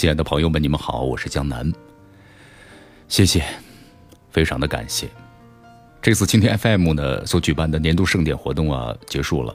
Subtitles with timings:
[0.00, 1.70] 亲爱的朋友们，你们好，我是江南。
[3.06, 3.44] 谢谢，
[4.30, 5.10] 非常的感谢。
[6.00, 9.54] 这次蜻蜓 FM 呢所举办的年度盛典活动啊结束了，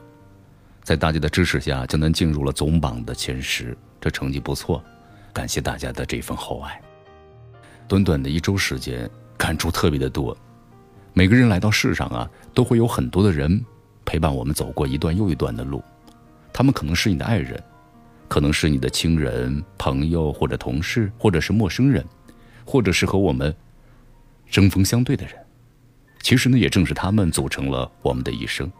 [0.84, 4.80] 在大家的支持下，江南进入了总榜的前十，这成绩不错，
[5.32, 6.80] 感谢大家的这份厚爱。
[7.88, 10.36] 短短的一周时间，感触特别的多。
[11.12, 13.60] 每个人来到世上啊，都会有很多的人
[14.04, 15.82] 陪伴我们走过一段又一段的路，
[16.52, 17.60] 他们可能是你的爱人。
[18.28, 22.04] 可能是你的亲人、朋友，或者同事，或者是陌生人，
[22.64, 23.54] 或者是和我们
[24.50, 25.34] 针锋相对的人。
[26.20, 28.70] 其实呢，也正是他们组成了我们的一生。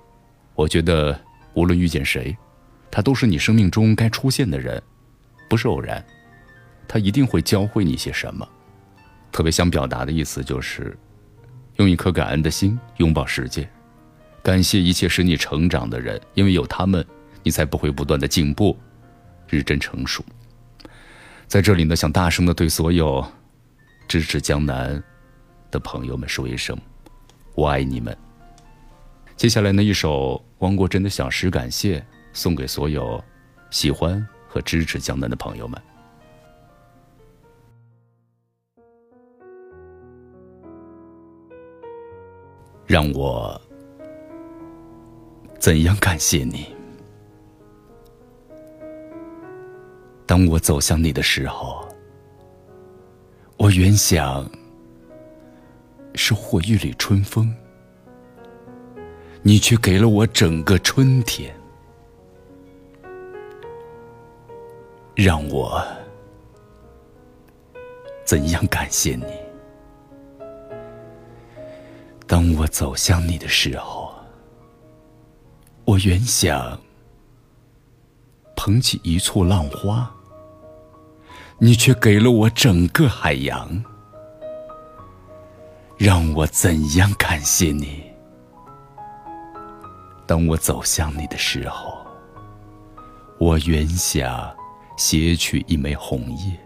[0.55, 1.19] 我觉得，
[1.55, 2.37] 无论遇见谁，
[2.91, 4.83] 他都是你生命中该出现的人，
[5.49, 6.05] 不是偶然。
[6.89, 8.49] 他一定会教会你些什么。
[9.31, 10.97] 特别想表达的意思就是，
[11.77, 13.69] 用一颗感恩的心拥抱世界，
[14.43, 17.05] 感谢一切使你成长的人，因为有他们，
[17.43, 18.77] 你才不会不断的进步。
[19.49, 20.25] 日臻成熟，
[21.47, 23.25] 在这里呢，想大声的对所有
[24.09, 25.03] 支持江南
[25.71, 26.77] 的朋友们说一声
[27.55, 28.17] ：“我爱你们。”
[29.37, 33.23] 接下来呢，一首汪国真的小诗感谢，送给所有
[33.71, 35.81] 喜欢和支持江南的朋友们。
[42.87, 43.61] 让我
[45.59, 46.76] 怎样感谢你？
[50.27, 51.87] 当我走向你的时候，
[53.57, 54.51] 我原想
[56.15, 57.55] 是或一缕春风，
[59.43, 61.55] 你却给了我整个春天。
[65.15, 65.81] 让我
[68.25, 69.25] 怎样感谢你？
[72.27, 74.13] 当我走向你的时候，
[75.85, 76.79] 我原想
[78.57, 80.13] 捧起一簇浪花。
[81.59, 83.83] 你却给了我整个海洋，
[85.97, 88.03] 让我怎样感谢你？
[90.27, 91.97] 当我走向你的时候，
[93.39, 94.55] 我原想
[94.99, 96.59] 撷取一枚红叶，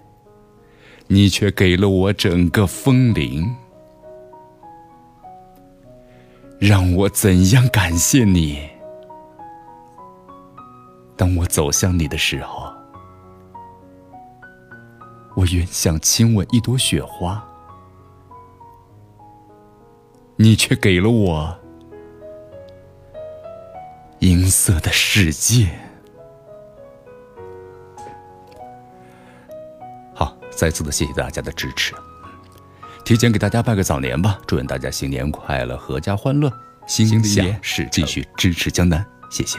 [1.06, 3.49] 你却给了我整个枫林，
[6.59, 8.69] 让我怎样感谢你？
[11.17, 12.69] 当我走向你的时候。
[15.35, 17.43] 我原想亲吻一朵雪花，
[20.37, 21.57] 你却给了我
[24.19, 25.69] 银色的世界。
[30.15, 31.95] 好，再次的谢谢大家的支持，
[33.05, 36.53] 提前给大家拜个早年吧，祝愿大家新年快乐，阖家欢乐，
[36.87, 39.59] 心想事继续支持江南，谢谢。